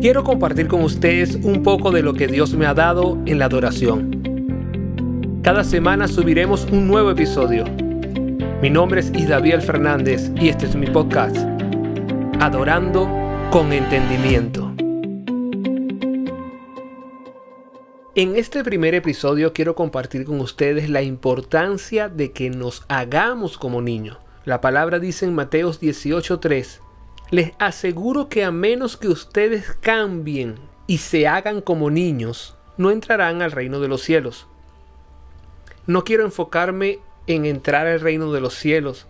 [0.00, 3.44] quiero compartir con ustedes un poco de lo que Dios me ha dado en la
[3.44, 5.40] adoración.
[5.42, 7.64] Cada semana subiremos un nuevo episodio.
[8.62, 11.36] Mi nombre es Isabel Fernández y este es mi podcast,
[12.40, 13.08] Adorando
[13.50, 14.74] con Entendimiento.
[18.14, 23.82] En este primer episodio quiero compartir con ustedes la importancia de que nos hagamos como
[23.82, 24.16] niños.
[24.46, 26.80] La palabra dice en Mateos 18:3,
[27.30, 33.42] les aseguro que a menos que ustedes cambien y se hagan como niños, no entrarán
[33.42, 34.48] al reino de los cielos.
[35.86, 39.06] No quiero enfocarme en entrar al reino de los cielos,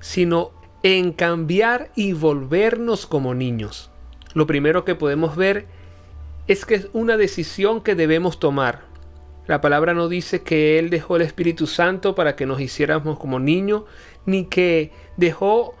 [0.00, 3.90] sino en cambiar y volvernos como niños.
[4.34, 5.66] Lo primero que podemos ver
[6.46, 8.82] es que es una decisión que debemos tomar.
[9.46, 13.40] La palabra no dice que Él dejó el Espíritu Santo para que nos hiciéramos como
[13.40, 13.82] niños,
[14.26, 15.74] ni que dejó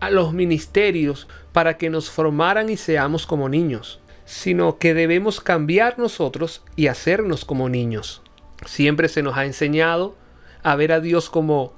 [0.00, 5.98] a los ministerios para que nos formaran y seamos como niños, sino que debemos cambiar
[5.98, 8.22] nosotros y hacernos como niños.
[8.66, 10.16] Siempre se nos ha enseñado
[10.62, 11.72] a ver a Dios como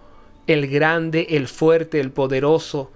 [0.47, 2.91] el grande, el fuerte, el poderoso,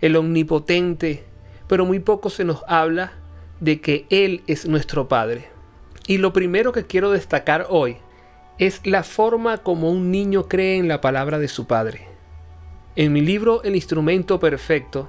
[0.00, 1.24] el omnipotente,
[1.68, 3.12] pero muy poco se nos habla
[3.60, 5.48] de que Él es nuestro Padre.
[6.06, 7.98] Y lo primero que quiero destacar hoy
[8.58, 12.09] es la forma como un niño cree en la palabra de su Padre.
[13.00, 15.08] En mi libro El instrumento perfecto,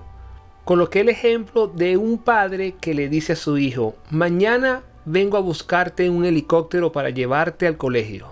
[0.63, 5.41] coloqué el ejemplo de un padre que le dice a su hijo, mañana vengo a
[5.41, 8.27] buscarte un helicóptero para llevarte al colegio.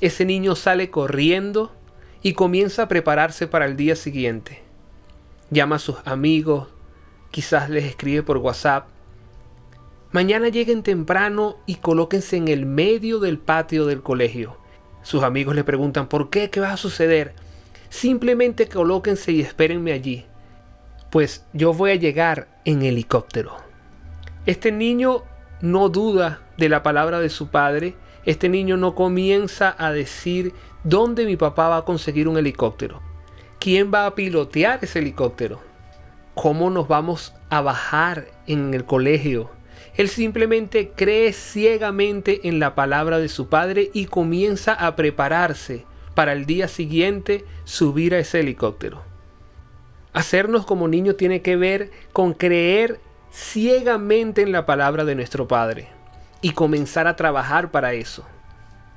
[0.00, 1.72] Ese niño sale corriendo
[2.22, 4.62] y comienza a prepararse para el día siguiente.
[5.50, 6.68] Llama a sus amigos,
[7.32, 8.86] quizás les escribe por WhatsApp.
[10.12, 14.56] Mañana lleguen temprano y colóquense en el medio del patio del colegio.
[15.02, 16.48] Sus amigos le preguntan, ¿por qué?
[16.48, 17.47] ¿Qué va a suceder?
[17.88, 20.26] Simplemente colóquense y espérenme allí,
[21.10, 23.56] pues yo voy a llegar en helicóptero.
[24.46, 25.22] Este niño
[25.60, 27.94] no duda de la palabra de su padre,
[28.24, 30.52] este niño no comienza a decir
[30.84, 33.00] dónde mi papá va a conseguir un helicóptero,
[33.58, 35.60] quién va a pilotear ese helicóptero,
[36.34, 39.50] cómo nos vamos a bajar en el colegio.
[39.96, 45.86] Él simplemente cree ciegamente en la palabra de su padre y comienza a prepararse
[46.18, 49.04] para el día siguiente subir a ese helicóptero.
[50.12, 52.98] Hacernos como niños tiene que ver con creer
[53.30, 55.86] ciegamente en la palabra de nuestro Padre
[56.40, 58.26] y comenzar a trabajar para eso.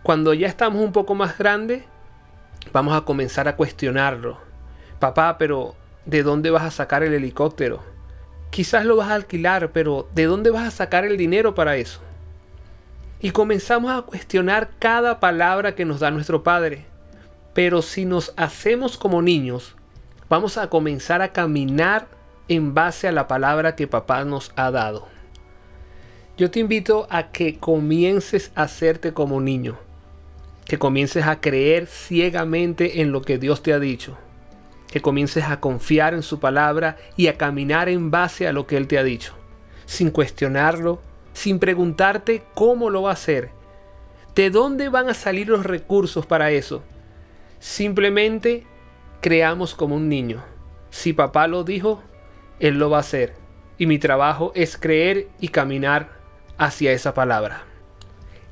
[0.02, 1.84] Cuando ya estamos un poco más grandes,
[2.74, 4.40] vamos a comenzar a cuestionarlo.
[4.98, 5.76] Papá, pero
[6.08, 7.84] ¿de dónde vas a sacar el helicóptero?
[8.50, 12.02] Quizás lo vas a alquilar, pero ¿de dónde vas a sacar el dinero para eso?
[13.20, 16.90] Y comenzamos a cuestionar cada palabra que nos da nuestro Padre.
[17.54, 19.76] Pero si nos hacemos como niños,
[20.30, 22.08] vamos a comenzar a caminar
[22.48, 25.08] en base a la palabra que papá nos ha dado.
[26.38, 29.78] Yo te invito a que comiences a hacerte como niño,
[30.66, 34.18] que comiences a creer ciegamente en lo que Dios te ha dicho,
[34.88, 38.78] que comiences a confiar en su palabra y a caminar en base a lo que
[38.78, 39.34] Él te ha dicho,
[39.86, 41.02] sin cuestionarlo,
[41.34, 43.52] sin preguntarte cómo lo va a hacer,
[44.34, 46.84] de dónde van a salir los recursos para eso,
[47.62, 48.66] Simplemente
[49.22, 50.44] creamos como un niño.
[50.90, 52.02] Si papá lo dijo,
[52.60, 53.36] él lo va a hacer.
[53.78, 56.10] Y mi trabajo es creer y caminar
[56.58, 57.66] hacia esa palabra.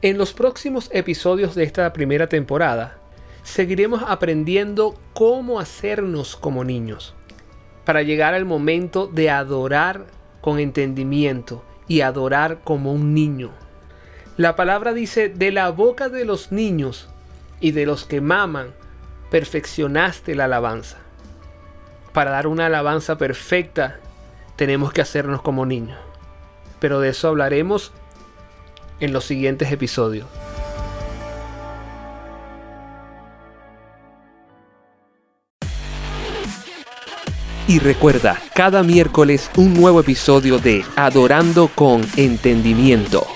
[0.04, 3.00] En los próximos episodios de esta primera temporada,
[3.42, 7.16] seguiremos aprendiendo cómo hacernos como niños,
[7.86, 10.06] para llegar al momento de adorar
[10.40, 13.50] con entendimiento y adorar como un niño.
[14.38, 17.10] La palabra dice, de la boca de los niños
[17.60, 18.76] y de los que maman
[19.30, 20.98] perfeccionaste la alabanza.
[22.14, 24.00] Para dar una alabanza perfecta
[24.56, 25.98] tenemos que hacernos como niños.
[26.80, 27.92] Pero de eso hablaremos
[29.00, 30.28] en los siguientes episodios.
[37.68, 43.28] Y recuerda, cada miércoles un nuevo episodio de Adorando con Entendimiento.